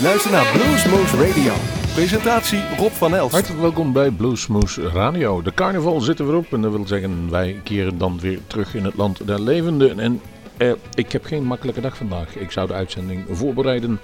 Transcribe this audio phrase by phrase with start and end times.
[0.00, 1.52] U luistert naar Bluesmoose Radio.
[1.94, 3.32] Presentatie Rob van Elst.
[3.32, 5.42] Hartelijk welkom bij Bluesmoose Radio.
[5.42, 8.74] De carnaval zit er weer op en dat wil zeggen wij keren dan weer terug
[8.74, 9.98] in het land der levenden.
[9.98, 10.20] En
[10.56, 12.36] eh, ik heb geen makkelijke dag vandaag.
[12.36, 14.00] Ik zou de uitzending voorbereiden.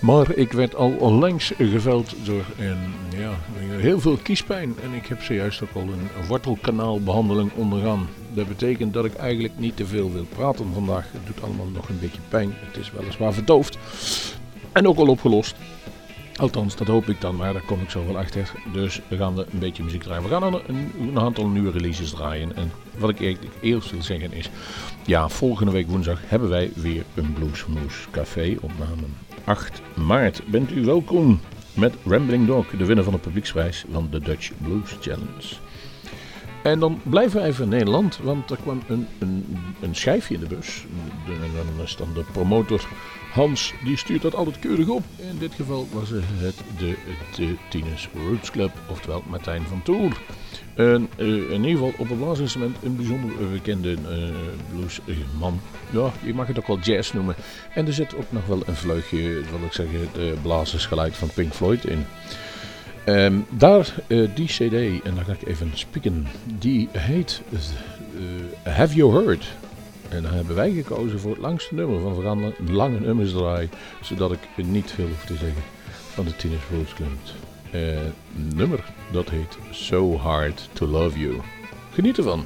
[0.00, 3.30] Maar ik werd al langs geveld door een, ja,
[3.76, 4.74] heel veel kiespijn.
[4.82, 8.08] En ik heb zojuist ook al een wortelkanaalbehandeling ondergaan.
[8.32, 11.04] Dat betekent dat ik eigenlijk niet te veel wil praten vandaag.
[11.12, 12.54] Het doet allemaal nog een beetje pijn.
[12.56, 13.78] Het is weliswaar verdoofd.
[14.72, 15.56] En ook al opgelost.
[16.36, 18.52] Althans, dat hoop ik dan, maar daar kom ik zo wel achter.
[18.72, 20.22] Dus we gaan een beetje muziek draaien.
[20.22, 22.56] We gaan een, een aantal nieuwe releases draaien.
[22.56, 24.50] En wat ik eerst wil zeggen is...
[25.06, 29.02] Ja, volgende week woensdag hebben wij weer een Bluesmoose Café opname.
[29.44, 31.40] 8 maart bent u welkom
[31.74, 35.56] met Rambling Dog, de winnaar van de publieksprijs van de Dutch Blues Challenge.
[36.62, 40.40] En dan blijven we even in Nederland, want er kwam een, een, een schijfje in
[40.40, 40.84] de bus.
[41.26, 41.32] De,
[41.76, 42.88] dan is dan de promotor
[43.32, 45.02] Hans, die stuurt dat altijd keurig op.
[45.16, 46.94] In dit geval was het de,
[47.36, 47.56] de
[48.28, 50.20] Roots Club, oftewel Martijn van Toer.
[50.74, 53.98] En, uh, in ieder geval op het blaasinstrument een bijzonder bekende uh,
[54.72, 55.60] bluesman.
[55.90, 57.34] Ja, je mag het ook wel jazz noemen.
[57.74, 61.52] En er zit ook nog wel een vleugje, wil ik zeggen, de blazersgeluid van Pink
[61.52, 62.04] Floyd in.
[63.06, 66.26] Um, daar, uh, die cd, en dan ga ik even spieken,
[66.58, 67.42] die heet
[68.62, 69.46] Have You Heard?
[70.08, 73.70] En dan hebben wij gekozen voor het langste nummer, van een lange nummers draaien,
[74.02, 75.62] zodat ik niet veel hoef te zeggen
[76.12, 77.08] van de Teenage Roots Club.
[77.74, 77.98] Uh,
[78.54, 81.40] nummer dat heet So Hard to Love You.
[81.92, 82.44] Geniet ervan!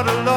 [0.00, 0.29] ought to love.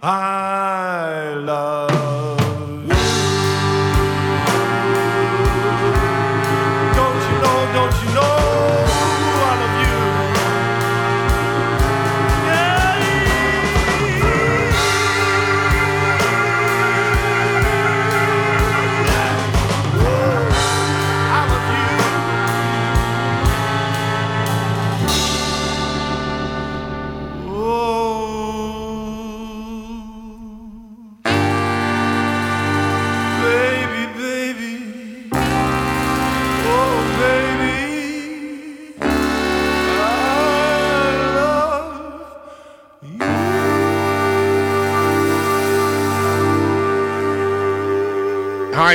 [0.00, 0.37] I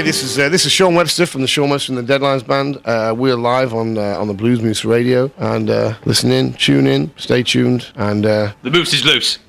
[0.03, 2.79] this is uh, this is Sean Webster from the Sean Webster and the Deadlines Band.
[2.83, 6.87] Uh, we're live on uh, on the Blues Moose Radio, and uh, listen in, tune
[6.87, 9.39] in, stay tuned, and uh, the moose is loose.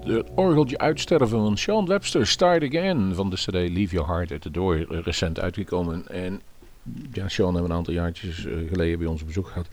[0.00, 4.40] Het, orgeltje uitsterven van Sean Webster, Start Again, van de cd Leave Your Heart at
[4.40, 6.08] the Door, recent uitgekomen.
[6.08, 6.40] En
[7.12, 9.68] ja, Sean hebben een aantal jaartjes eh, geleden bij ons bezoek gehad.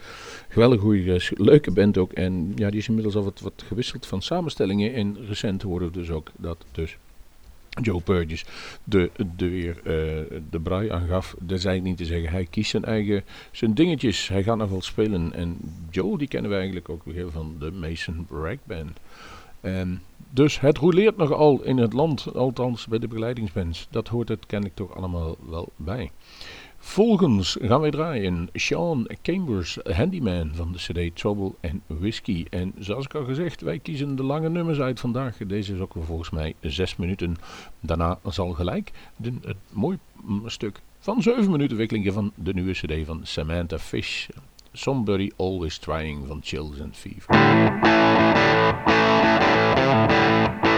[0.48, 2.12] Geweldig goede, eh, leuke band ook.
[2.12, 4.94] En ja, die is inmiddels al wat, gewisseld van samenstellingen.
[4.94, 6.96] En recent hoorden we dus ook dat dus
[7.82, 8.44] Joe Burgess
[8.84, 11.34] de, de weer eh, de brui aangaf.
[11.38, 12.30] Dat is eigenlijk niet te zeggen.
[12.30, 14.28] Hij kiest zijn eigen zijn dingetjes.
[14.28, 15.32] Hij gaat nog wel spelen.
[15.32, 15.56] En
[15.90, 18.98] Joe die kennen we eigenlijk ook weer van de Mason Bragg Band.
[19.60, 23.86] En dus het roleert nogal in het land, althans bij de begeleidingsbands.
[23.90, 26.10] Dat hoort het kennelijk toch allemaal wel bij.
[26.82, 32.46] Volgens gaan wij draaien Sean Chambers, Handyman van de CD Trouble and Whiskey.
[32.50, 35.36] En zoals ik al gezegd, wij kiezen de lange nummers uit vandaag.
[35.36, 37.36] Deze is ook volgens mij zes minuten.
[37.80, 39.98] Daarna zal gelijk het mooi
[40.46, 44.28] stuk van zeven minuten wikkelingen van de nieuwe CD van Samantha Fish.
[44.72, 47.34] Somebody Always Trying van Chills and Fever.
[50.10, 50.69] Thank you.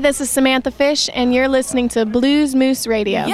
[0.00, 3.26] This is Samantha Fish, and you're listening to Blues Moose Radio.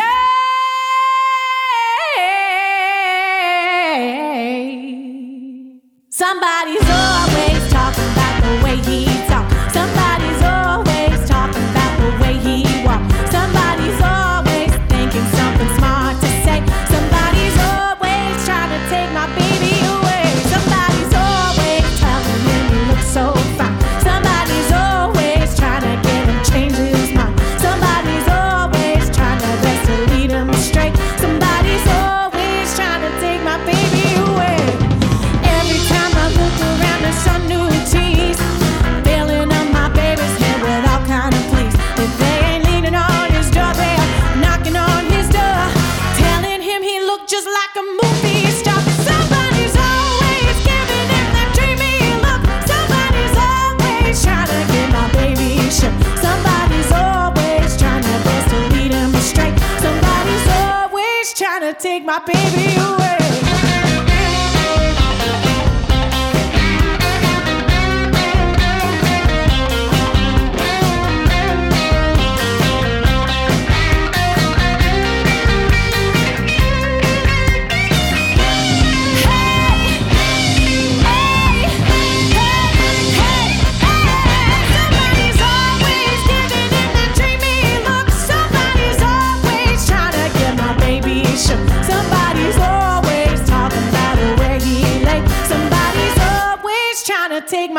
[62.06, 63.15] my baby away.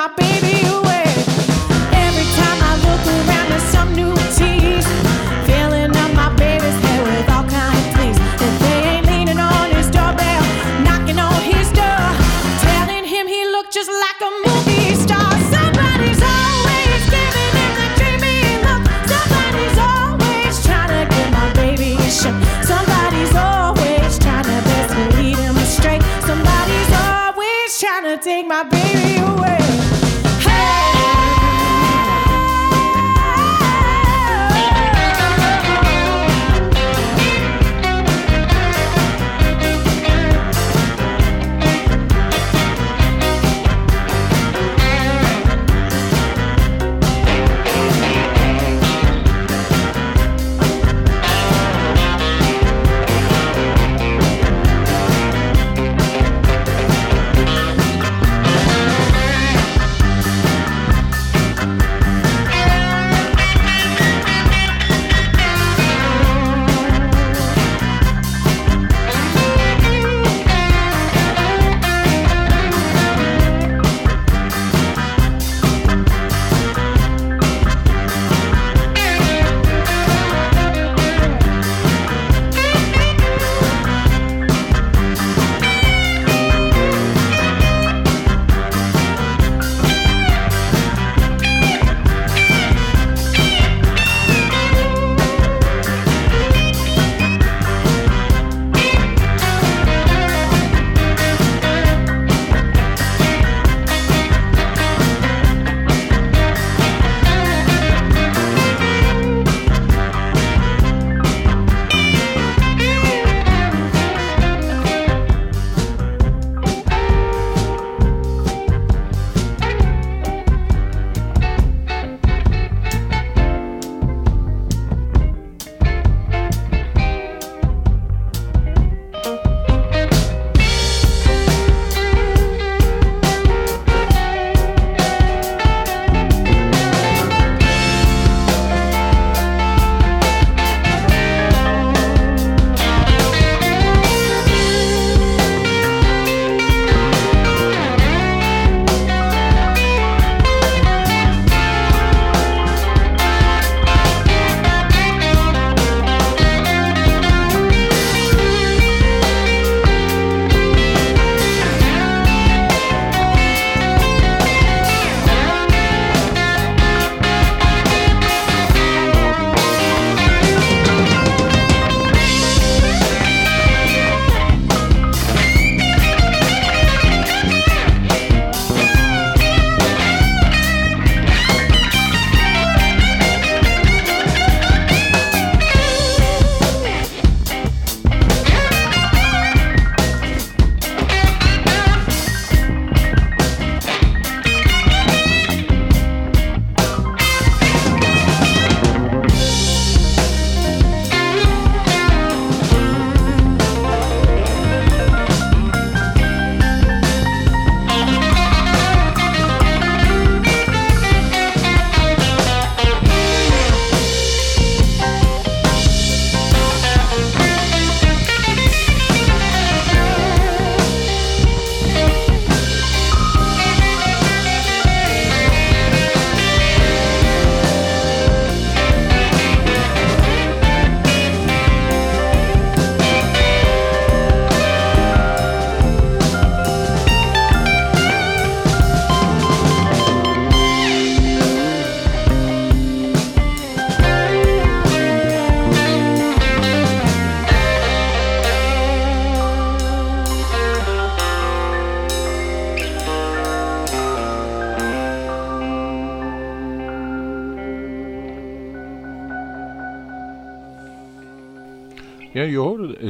[0.07, 0.36] stop.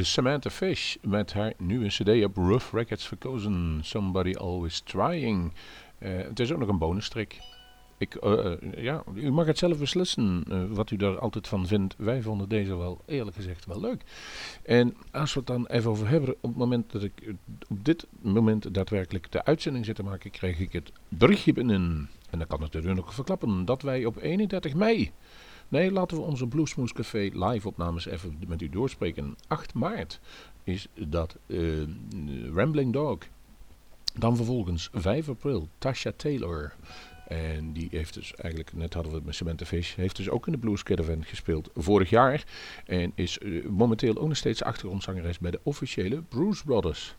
[0.03, 3.79] Samantha Fish met haar nieuwe cd op Rough Records verkozen.
[3.83, 5.53] Somebody Always Trying.
[5.97, 7.33] Eh, het is ook nog een bonus track.
[7.97, 11.95] Ik, eh, eh, ja, u mag het zelf beslissen wat u daar altijd van vindt.
[11.97, 14.01] Wij vonden deze wel eerlijk gezegd wel leuk.
[14.63, 17.33] En als we het dan even over hebben, op het moment dat ik
[17.69, 22.09] op dit moment daadwerkelijk de uitzending zit te maken, kreeg ik het berichtje binnen.
[22.29, 25.11] En dan kan ik natuurlijk nog verklappen dat wij op 31 mei.
[25.67, 29.35] Nee, laten we onze Bluesmoes Café live opnames even met u doorspreken.
[29.47, 30.19] 8 maart
[30.63, 31.59] is dat eh,
[32.53, 33.17] Rambling Dog.
[34.13, 36.73] Dan vervolgens 5 april Tasha Taylor.
[37.27, 40.45] En die heeft dus eigenlijk, net hadden we het met Samantha Fish, heeft dus ook
[40.45, 42.43] in de Blues Caravan gespeeld vorig jaar.
[42.85, 47.15] En is eh, momenteel ook nog steeds achtergrondzangeres bij de officiële Bruce Brothers.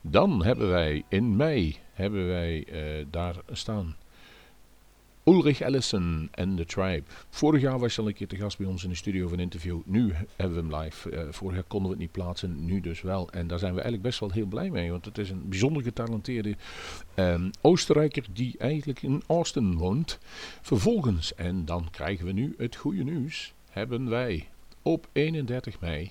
[0.00, 3.96] Dan hebben wij in mei, hebben wij eh, daar staan
[5.28, 7.02] Ulrich Ellison en The Tribe.
[7.30, 9.36] Vorig jaar was hij al een keer te gast bij ons in de studio voor
[9.36, 9.78] een interview.
[9.84, 11.10] Nu hebben we hem live.
[11.10, 13.30] Eh, vorig jaar konden we het niet plaatsen, nu dus wel.
[13.30, 14.90] En daar zijn we eigenlijk best wel heel blij mee.
[14.90, 16.56] Want het is een bijzonder getalenteerde
[17.14, 20.18] ehm, Oostenrijker die eigenlijk in Austin woont.
[20.62, 24.48] Vervolgens, en dan krijgen we nu het goede nieuws, hebben wij
[24.82, 26.10] op 31 mei,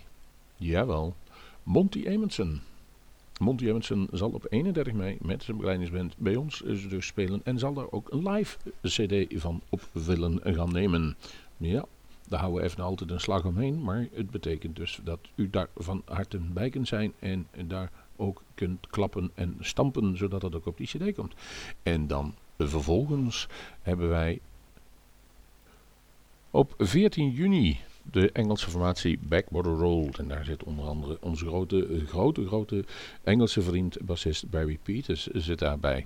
[0.55, 1.15] jawel,
[1.63, 2.61] Monty Emerson.
[3.39, 7.73] Monty Emerson zal op 31 mei met zijn begeleidingsband bij ons dus spelen en zal
[7.73, 11.15] daar ook een live cd van op willen gaan nemen.
[11.57, 11.85] Ja,
[12.27, 15.67] daar houden we even altijd een slag omheen, maar het betekent dus dat u daar
[15.77, 20.65] van harte bij kunt zijn en daar ook kunt klappen en stampen, zodat dat ook
[20.65, 21.33] op die cd komt.
[21.83, 23.47] En dan vervolgens
[23.81, 24.39] hebben wij
[26.51, 27.79] op 14 juni
[28.11, 30.17] de Engelse formatie Backwater Road.
[30.17, 32.85] En daar zit onder andere onze grote, grote, grote
[33.23, 36.05] Engelse vriend, bassist Barry Peters zit daarbij.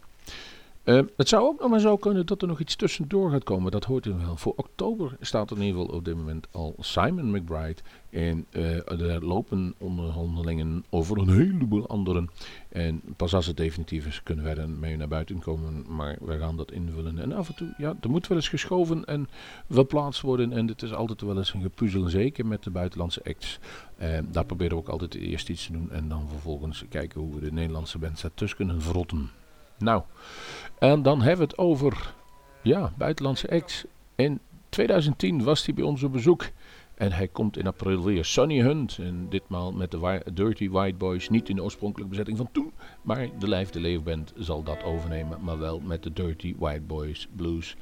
[0.84, 3.72] Eh, het zou ook nog maar zo kunnen dat er nog iets tussendoor gaat komen.
[3.72, 4.38] Dat hoort u wel.
[4.38, 7.82] Voor oktober staat er in ieder geval op dit moment al Simon McBride.
[8.10, 12.30] En eh, er lopen onderhandelingen over een heleboel anderen.
[12.70, 15.86] En pas als het definitief is, kunnen wij er mee naar buiten komen.
[15.88, 17.20] Maar wij gaan dat invullen.
[17.20, 19.28] En af en toe, ja, er moet wel eens geschoven en
[19.70, 20.52] verplaatst worden.
[20.52, 23.60] En het is altijd wel eens een gepuzzel, zeker met de buitenlandse acts.
[23.98, 25.92] Eh, daar proberen we ook altijd eerst iets te doen.
[25.92, 29.30] En dan vervolgens kijken hoe we de Nederlandse band tussen kunnen verrotten.
[29.80, 30.04] Nou,
[30.80, 32.14] en dan hebben we het over
[32.62, 33.86] ja, buitenlandse acts.
[34.16, 34.40] In
[34.70, 36.50] 2010 was hij bij ons op bezoek.
[36.96, 38.26] En hij komt in april weer.
[38.26, 38.98] Sonny Hunt.
[38.98, 41.30] En ditmaal met de Dirty White Boys.
[41.30, 42.74] Niet in de oorspronkelijke bezetting van toen.
[43.02, 45.44] Maar de Lijf de Leeuw Band zal dat overnemen.
[45.44, 47.76] Maar wel met de Dirty White Boys Blues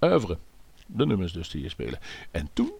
[0.00, 0.38] oeuvre.
[0.86, 1.98] De nummers dus die hier spelen.
[2.30, 2.72] En toen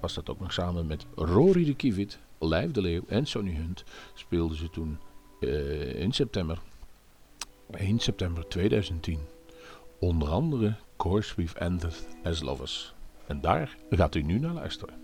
[0.00, 3.84] was dat ook nog samen met Rory de Kievit, Lijf de Leeuw en Sonny Hunt.
[4.14, 4.98] Speelden ze toen
[5.40, 6.58] eh, in september
[7.76, 9.18] 1 september 2010.
[9.98, 12.94] Onder andere Course We've Ended as Lovers.
[13.26, 15.01] En daar gaat u nu naar luisteren.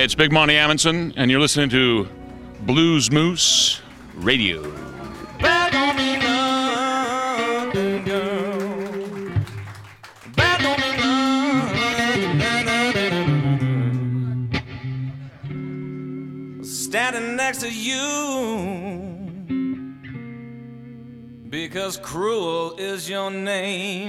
[0.00, 2.08] Hey, it's Big Monty Amundsen, and you're listening to
[2.62, 3.82] Blues Moose
[4.14, 4.62] Radio.
[16.62, 19.04] Standing next to you
[21.50, 23.99] because cruel is your name.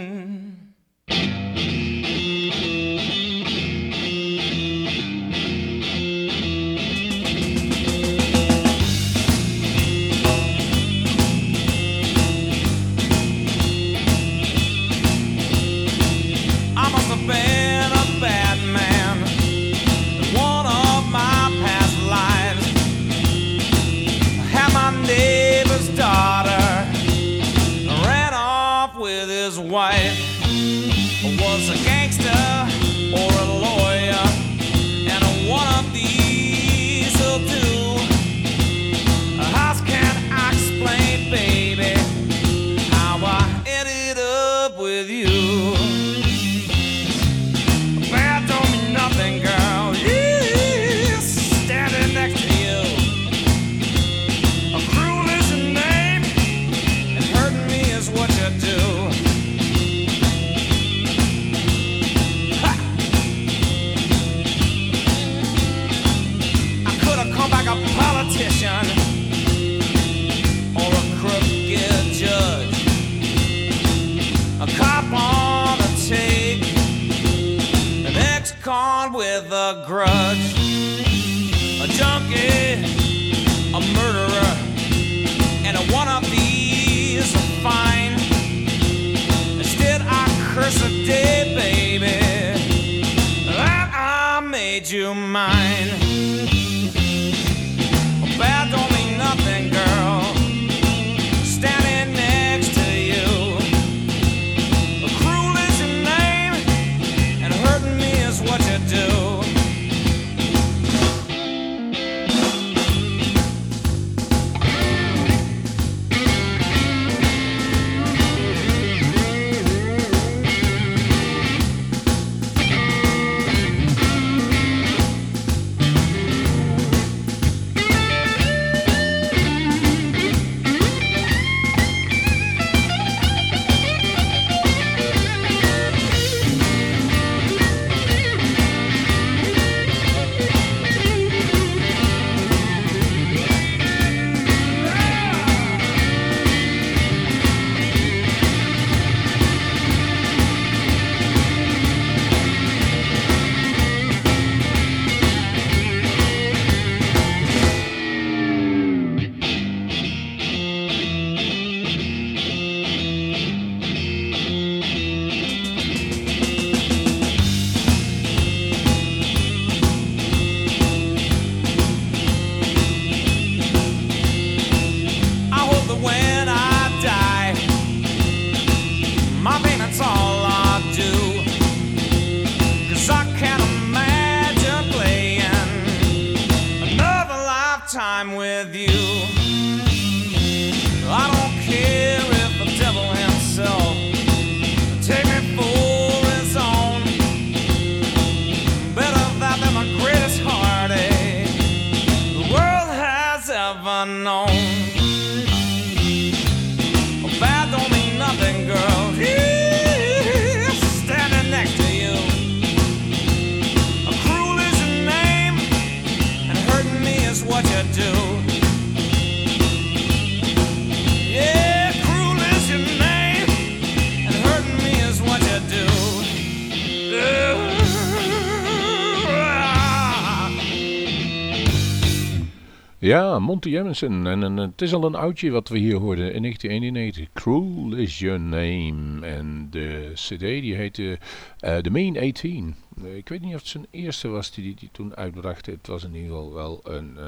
[233.01, 234.27] Ja, Monty Emerson.
[234.27, 237.33] En, en, het is al een oudje wat we hier hoorden in 1991.
[237.33, 239.25] Cruel is your name.
[239.25, 241.19] En de cd die heette
[241.59, 242.75] eh, The Main 18.
[243.03, 245.65] Eh, ik weet niet of het zijn eerste was die die toen uitbracht.
[245.65, 247.15] Het was in ieder geval wel een...
[247.17, 247.25] Uh,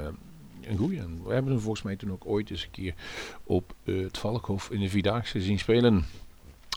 [0.62, 1.02] een goeie.
[1.24, 2.94] We hebben hem volgens mij toen ook ooit eens een keer
[3.44, 6.06] op het Valkhof in de Vierdaagse zien spelen.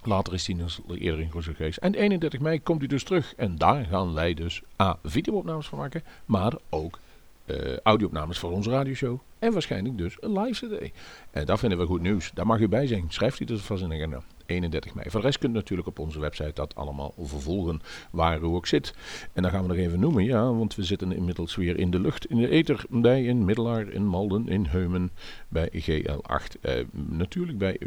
[0.05, 1.78] Later is hij nog eerder in Gozo geweest.
[1.78, 3.34] En 31 mei komt hij dus terug.
[3.34, 4.99] En daar gaan wij dus A.
[5.03, 6.99] videoopnames van maken, maar ook
[7.47, 9.18] uh, audio-opnames voor onze radioshow.
[9.38, 10.92] En waarschijnlijk dus een live CD.
[11.30, 12.30] En dat vinden we goed nieuws.
[12.34, 13.05] Daar mag u bij zijn.
[13.09, 14.22] Schrijft u dus vast in de agenda.
[14.47, 15.11] 31 mei.
[15.11, 17.80] Voor de rest kunt u natuurlijk op onze website dat allemaal vervolgen
[18.11, 18.94] waar u ook zit.
[19.32, 22.01] En dan gaan we nog even noemen, ja, want we zitten inmiddels weer in de
[22.01, 25.11] lucht, in de ether, bij in Middelaar, in Malden, in Heumen,
[25.49, 26.61] bij GL8.
[26.61, 27.78] Eh, natuurlijk bij,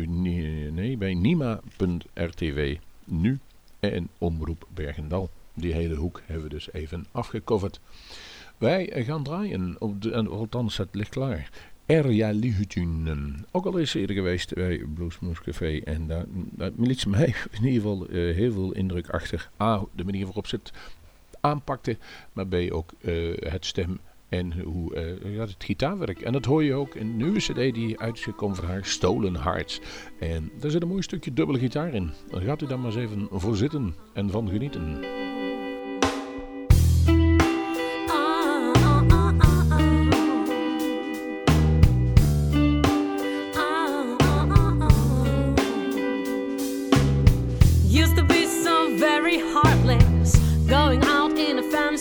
[0.71, 3.39] nee, bij Nima.rtw nu
[3.79, 5.29] en Omroep Bergendal.
[5.53, 7.79] Die hele hoek hebben we dus even afgecoverd.
[8.59, 11.49] Wij gaan draaien, op en althans het ligt klaar.
[11.85, 13.45] Erja Lihutunen.
[13.51, 15.79] Ook al is ze eerder geweest bij Bluesmoes Café.
[15.83, 17.25] En daar, daar liet ze mij
[17.59, 19.49] in ieder geval eh, heel veel indruk achter.
[19.61, 20.71] A, de manier waarop ze het
[21.39, 21.97] aanpakte.
[22.33, 23.99] Maar B, ook eh, het stem
[24.29, 26.21] en hoe eh, ja, het gitaarwerk.
[26.21, 29.35] En dat hoor je ook in een nieuwe cd die uit is van haar, Stolen
[29.35, 29.79] Hearts.
[30.19, 32.11] En daar zit een mooi stukje dubbele gitaar in.
[32.29, 34.99] Dan gaat u daar maar eens even voor zitten en van genieten.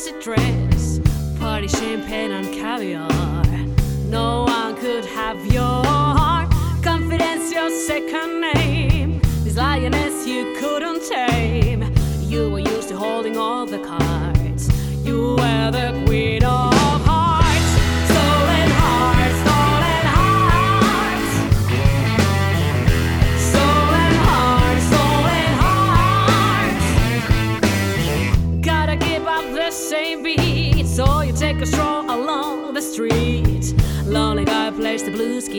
[0.08, 1.00] Fancy dress,
[1.38, 3.44] party champagne and caviar.
[4.06, 6.50] No one could have your heart,
[6.82, 9.20] confidence your second name.
[9.44, 11.84] This lioness you couldn't tame.
[12.22, 14.68] You were used to holding all the cards.
[15.04, 16.37] You were the queen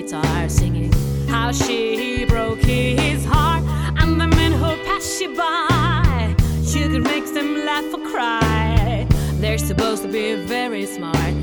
[0.02, 0.92] guitar, singing
[1.28, 3.64] how she broke his heart.
[4.00, 9.06] And the men who pass you by, you could make them laugh or cry.
[9.42, 11.34] They're supposed to be very smart,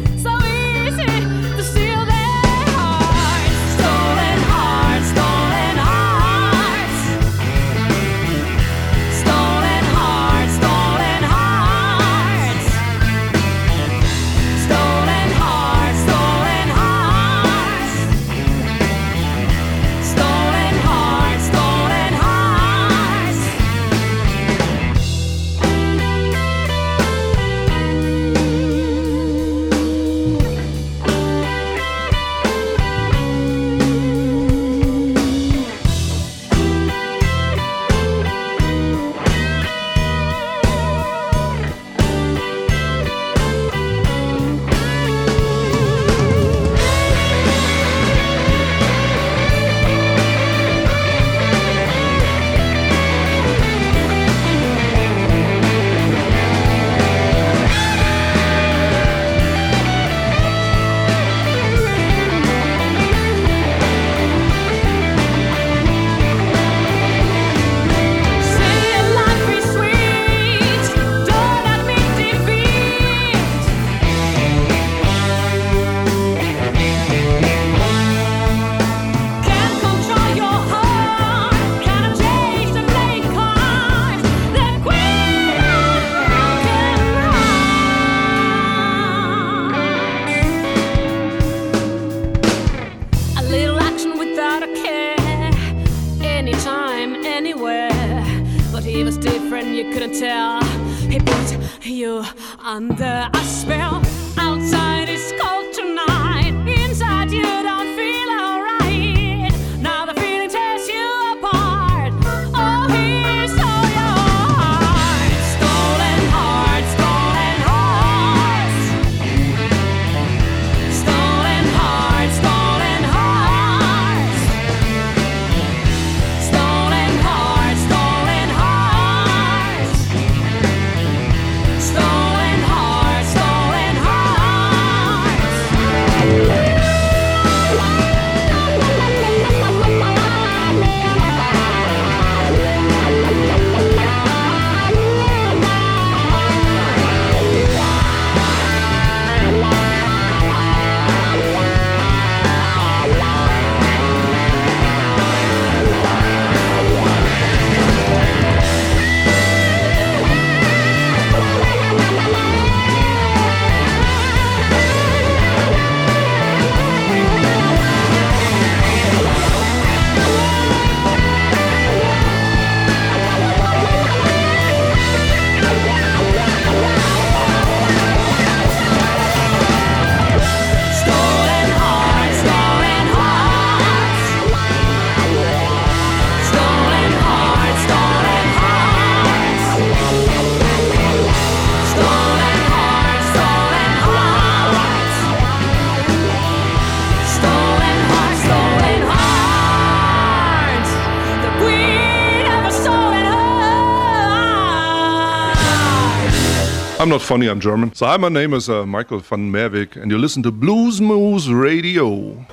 [207.07, 207.95] I'm not funny, I'm German.
[207.95, 211.47] So, hi, my name is uh, Michael van Merwijk, and you listen to Blues Moose
[211.47, 212.45] Radio.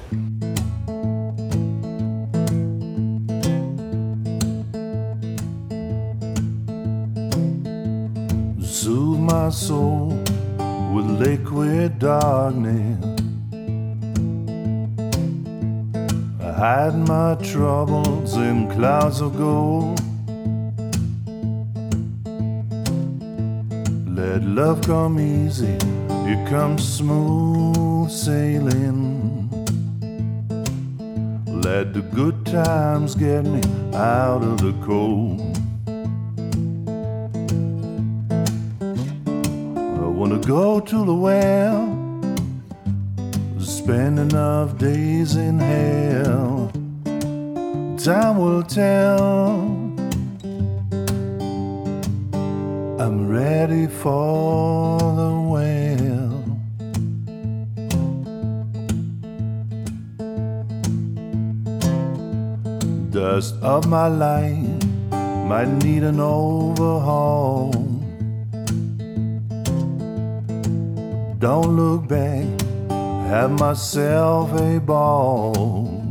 [8.61, 10.09] Soothe my soul
[10.93, 13.03] with liquid darkness.
[16.39, 20.02] I hide my troubles in clouds of gold.
[24.23, 25.77] Let love come easy,
[26.31, 29.49] it comes smooth sailing.
[31.45, 33.61] Let the good times get me
[33.93, 35.41] out of the cold.
[40.05, 41.85] I wanna go to the well,
[43.59, 46.71] spend enough days in hell.
[47.97, 49.82] Time will tell.
[53.13, 56.43] I'm ready for the well.
[63.11, 64.83] Dust of my life
[65.47, 67.71] might need an overhaul.
[71.37, 72.47] Don't look back,
[73.29, 76.01] have myself a ball.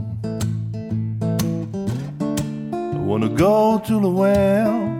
[2.72, 4.91] I wanna go to the well,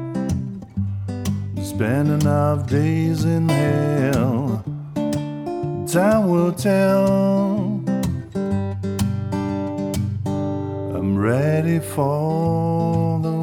[1.83, 4.62] spend enough days in hell.
[5.89, 7.83] Time will tell.
[10.97, 13.41] I'm ready for the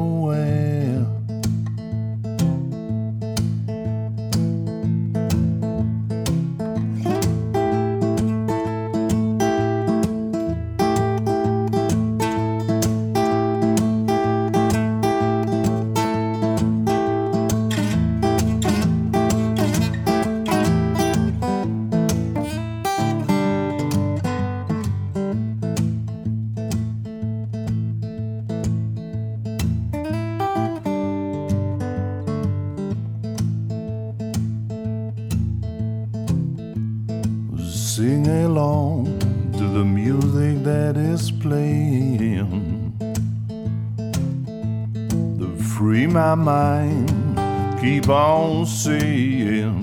[48.60, 49.76] on saying.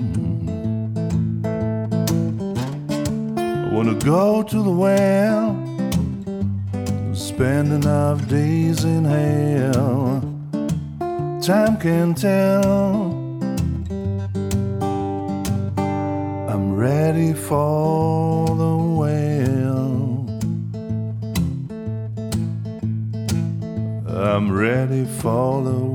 [3.36, 5.46] I wanna go to the well,
[7.12, 10.20] spend enough days in hell.
[11.42, 13.16] Time can tell.
[16.52, 20.26] I'm ready for the well.
[24.06, 25.87] I'm ready for the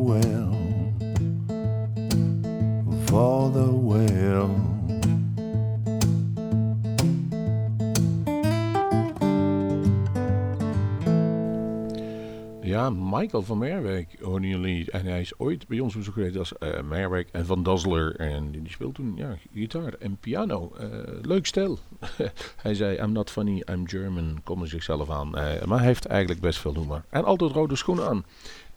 [13.41, 14.87] Van Merwijk hoorden.
[14.87, 18.15] En hij is ooit bij ons bezoek geweest als eh Merwijk en Van Dazzler.
[18.15, 20.73] En die speelt toen ja, gitaar en piano.
[20.77, 20.87] Eh,
[21.21, 21.79] leuk stel.
[22.61, 24.41] hij zei, I'm not funny, I'm German.
[24.43, 25.37] Konde zichzelf aan.
[25.37, 27.03] Eh, maar hij heeft eigenlijk best veel humor.
[27.09, 28.25] En altijd rode schoenen aan.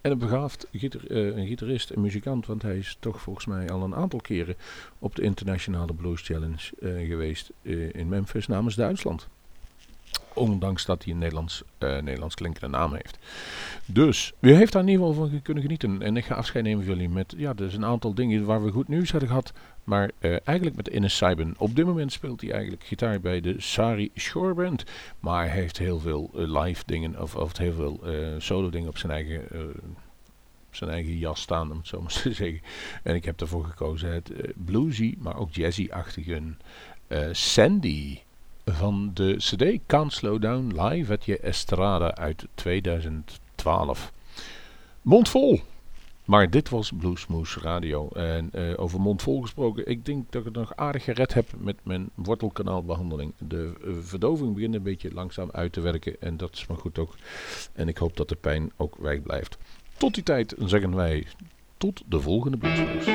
[0.01, 0.67] En een begaafd
[1.09, 2.47] een gitarist en muzikant.
[2.47, 4.57] Want hij is toch volgens mij al een aantal keren
[4.99, 6.73] op de Internationale Blues Challenge
[7.07, 7.53] geweest
[7.93, 9.29] in Memphis namens Duitsland.
[10.35, 13.19] Ondanks dat hij een Nederlands, eh, Nederlands klinkende naam heeft.
[13.87, 16.03] Dus, u heeft daar in ieder geval van kunnen genieten.
[16.03, 18.71] En ik ga afscheid nemen van jullie met, ja, is een aantal dingen waar we
[18.71, 19.53] goed nieuws hebben gehad.
[19.85, 21.55] Maar eh, eigenlijk met Ines Saiben.
[21.59, 24.85] Op dit moment speelt hij eigenlijk gitaar bij de Sari Shore Band.
[25.21, 28.01] Maar hij heeft heel veel eh, live dingen, of, of heel veel
[28.39, 29.43] solo dingen op zijn eigen...
[30.71, 32.61] zijn eigen jas staan, om het zo maar te zeggen.
[33.03, 36.43] En ik heb ervoor gekozen het bluesy, maar ook jazzy-achtige
[37.07, 38.19] eh, Sandy
[38.73, 44.13] van de CD Can't Slow Down live at je Estrada uit 2012.
[45.03, 45.61] Mondvol!
[46.25, 48.09] Maar dit was Bluesmoose Radio.
[48.09, 51.77] En eh, over mondvol gesproken, ik denk dat ik het nog aardig gered heb met
[51.83, 53.33] mijn wortelkanaalbehandeling.
[53.39, 56.99] De eh, verdoving begint een beetje langzaam uit te werken en dat is maar goed
[56.99, 57.15] ook.
[57.73, 59.59] En ik hoop dat de pijn ook weg blijft.
[59.97, 61.27] Tot die tijd zeggen wij
[61.77, 63.15] tot de volgende Bluesmoose.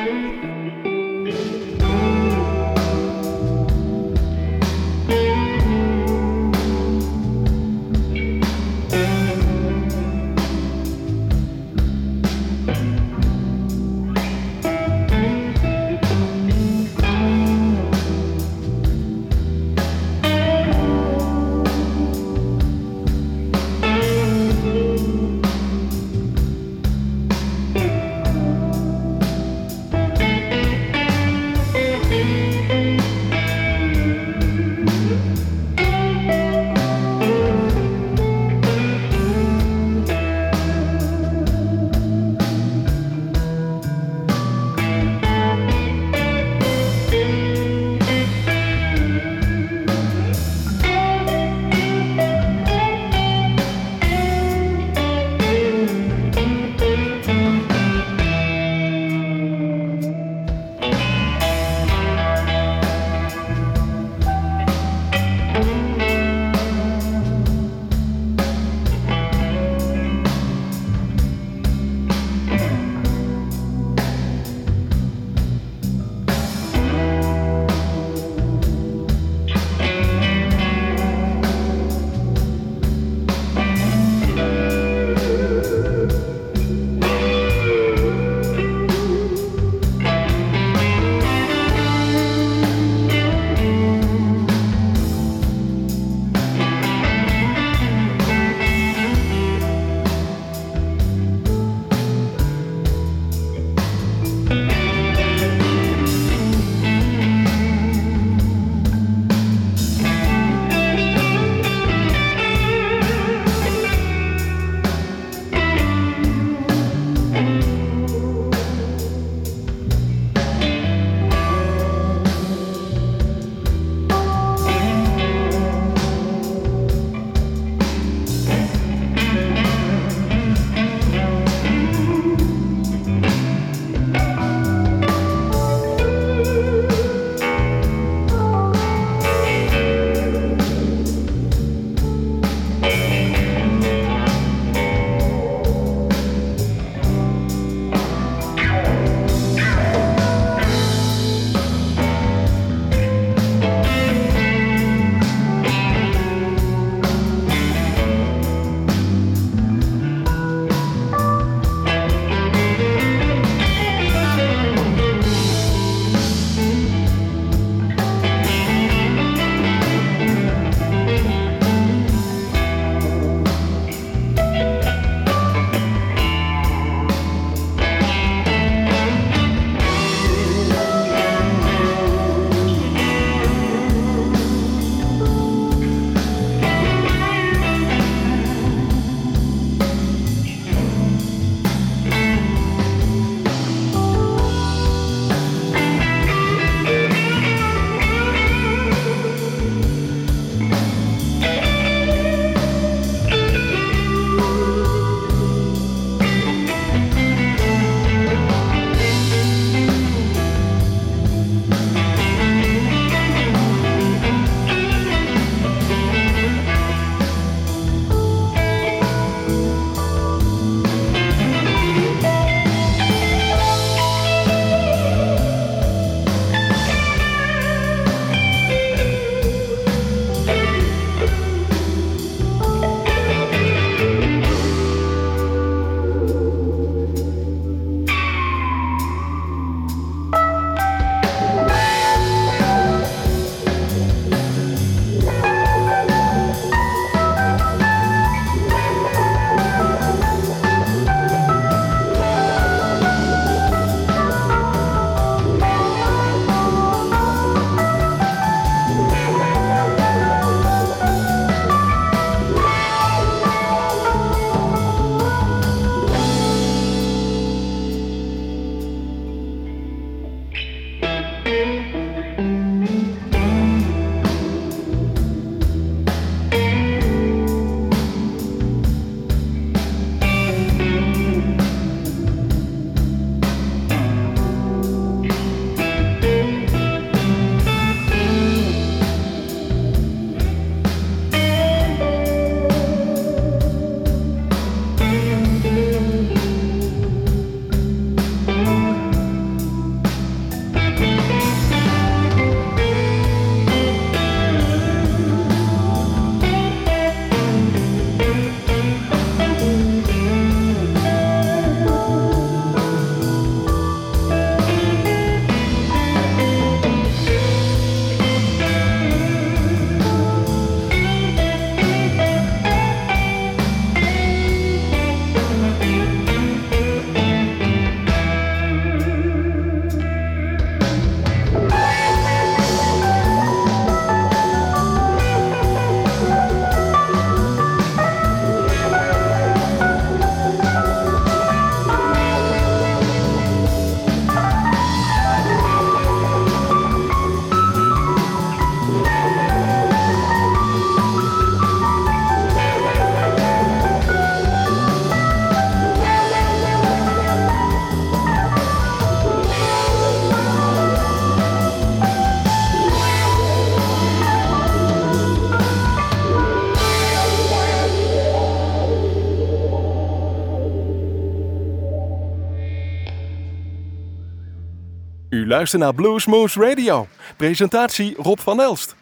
[375.61, 377.07] Luistert naar Bluesmoose Radio.
[377.37, 378.95] Presentatie Rob van Elst.